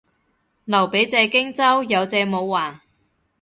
[0.65, 2.81] 劉備借荊州，有借冇還